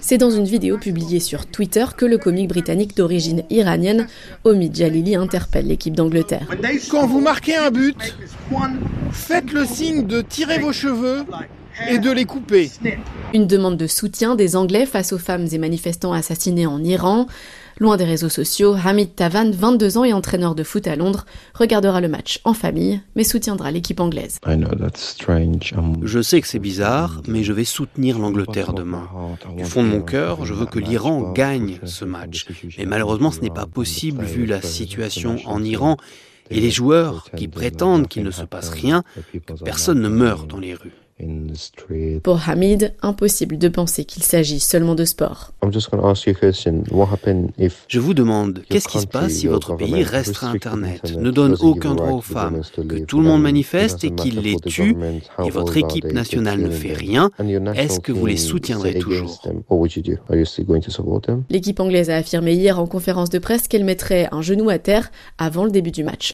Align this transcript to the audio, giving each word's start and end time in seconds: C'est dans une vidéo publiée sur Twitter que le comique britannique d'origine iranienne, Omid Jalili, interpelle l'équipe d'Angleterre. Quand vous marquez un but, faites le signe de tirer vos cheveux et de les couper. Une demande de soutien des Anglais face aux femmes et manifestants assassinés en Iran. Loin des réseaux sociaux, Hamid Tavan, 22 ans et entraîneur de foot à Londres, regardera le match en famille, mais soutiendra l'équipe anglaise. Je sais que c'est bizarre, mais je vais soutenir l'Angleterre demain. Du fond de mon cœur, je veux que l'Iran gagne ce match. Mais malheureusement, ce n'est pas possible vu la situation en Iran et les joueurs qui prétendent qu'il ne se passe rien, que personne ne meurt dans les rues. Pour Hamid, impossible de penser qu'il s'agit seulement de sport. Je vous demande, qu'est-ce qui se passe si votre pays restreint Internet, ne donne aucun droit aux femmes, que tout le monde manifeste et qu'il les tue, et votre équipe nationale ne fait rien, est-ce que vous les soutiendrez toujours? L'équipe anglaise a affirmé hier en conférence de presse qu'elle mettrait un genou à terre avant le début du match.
C'est 0.00 0.18
dans 0.18 0.30
une 0.30 0.44
vidéo 0.44 0.78
publiée 0.78 1.20
sur 1.20 1.46
Twitter 1.46 1.84
que 1.96 2.04
le 2.04 2.18
comique 2.18 2.48
britannique 2.48 2.96
d'origine 2.96 3.44
iranienne, 3.50 4.06
Omid 4.44 4.74
Jalili, 4.74 5.14
interpelle 5.14 5.68
l'équipe 5.68 5.94
d'Angleterre. 5.94 6.48
Quand 6.90 7.06
vous 7.06 7.20
marquez 7.20 7.56
un 7.56 7.70
but, 7.70 8.16
faites 9.12 9.52
le 9.52 9.64
signe 9.64 10.06
de 10.06 10.20
tirer 10.20 10.58
vos 10.58 10.72
cheveux 10.72 11.24
et 11.88 11.98
de 11.98 12.10
les 12.10 12.24
couper. 12.24 12.70
Une 13.34 13.46
demande 13.46 13.76
de 13.76 13.86
soutien 13.86 14.34
des 14.34 14.56
Anglais 14.56 14.86
face 14.86 15.12
aux 15.12 15.18
femmes 15.18 15.46
et 15.52 15.58
manifestants 15.58 16.12
assassinés 16.12 16.66
en 16.66 16.82
Iran. 16.82 17.26
Loin 17.78 17.98
des 17.98 18.04
réseaux 18.04 18.30
sociaux, 18.30 18.74
Hamid 18.82 19.14
Tavan, 19.14 19.50
22 19.50 19.98
ans 19.98 20.04
et 20.04 20.14
entraîneur 20.14 20.54
de 20.54 20.62
foot 20.62 20.86
à 20.86 20.96
Londres, 20.96 21.26
regardera 21.52 22.00
le 22.00 22.08
match 22.08 22.40
en 22.44 22.54
famille, 22.54 23.02
mais 23.16 23.24
soutiendra 23.24 23.70
l'équipe 23.70 24.00
anglaise. 24.00 24.40
Je 26.02 26.22
sais 26.22 26.40
que 26.40 26.46
c'est 26.46 26.58
bizarre, 26.58 27.20
mais 27.28 27.42
je 27.42 27.52
vais 27.52 27.64
soutenir 27.64 28.18
l'Angleterre 28.18 28.72
demain. 28.72 29.10
Du 29.58 29.64
fond 29.64 29.82
de 29.82 29.88
mon 29.88 30.00
cœur, 30.00 30.46
je 30.46 30.54
veux 30.54 30.64
que 30.64 30.78
l'Iran 30.78 31.32
gagne 31.32 31.78
ce 31.84 32.06
match. 32.06 32.46
Mais 32.78 32.86
malheureusement, 32.86 33.30
ce 33.30 33.40
n'est 33.40 33.50
pas 33.50 33.66
possible 33.66 34.24
vu 34.24 34.46
la 34.46 34.62
situation 34.62 35.36
en 35.44 35.62
Iran 35.62 35.98
et 36.48 36.60
les 36.60 36.70
joueurs 36.70 37.28
qui 37.36 37.46
prétendent 37.46 38.08
qu'il 38.08 38.22
ne 38.22 38.30
se 38.30 38.44
passe 38.44 38.70
rien, 38.70 39.02
que 39.32 39.52
personne 39.64 40.00
ne 40.00 40.08
meurt 40.08 40.48
dans 40.48 40.60
les 40.60 40.72
rues. 40.72 40.94
Pour 42.22 42.48
Hamid, 42.48 42.94
impossible 43.02 43.58
de 43.58 43.68
penser 43.68 44.04
qu'il 44.04 44.22
s'agit 44.22 44.60
seulement 44.60 44.94
de 44.94 45.04
sport. 45.04 45.52
Je 47.88 47.98
vous 47.98 48.14
demande, 48.14 48.62
qu'est-ce 48.68 48.88
qui 48.88 49.00
se 49.00 49.06
passe 49.06 49.32
si 49.32 49.46
votre 49.46 49.76
pays 49.76 50.02
restreint 50.02 50.54
Internet, 50.54 51.16
ne 51.16 51.30
donne 51.30 51.56
aucun 51.60 51.94
droit 51.94 52.12
aux 52.12 52.20
femmes, 52.20 52.62
que 52.88 53.04
tout 53.04 53.20
le 53.20 53.26
monde 53.26 53.42
manifeste 53.42 54.04
et 54.04 54.10
qu'il 54.10 54.40
les 54.40 54.56
tue, 54.56 54.96
et 55.44 55.50
votre 55.50 55.76
équipe 55.76 56.12
nationale 56.12 56.60
ne 56.60 56.70
fait 56.70 56.94
rien, 56.94 57.30
est-ce 57.74 58.00
que 58.00 58.12
vous 58.12 58.26
les 58.26 58.36
soutiendrez 58.36 58.98
toujours? 58.98 59.42
L'équipe 61.50 61.80
anglaise 61.80 62.10
a 62.10 62.16
affirmé 62.16 62.54
hier 62.54 62.78
en 62.78 62.86
conférence 62.86 63.30
de 63.30 63.38
presse 63.38 63.68
qu'elle 63.68 63.84
mettrait 63.84 64.28
un 64.32 64.42
genou 64.42 64.70
à 64.70 64.78
terre 64.78 65.10
avant 65.38 65.64
le 65.64 65.70
début 65.70 65.90
du 65.90 66.04
match. 66.04 66.24